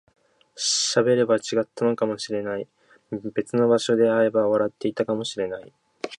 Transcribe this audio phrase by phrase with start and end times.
[0.57, 2.67] 喋れば違ったのかもしれない、
[3.35, 5.71] 別の場所で会えば笑っていたかもしれない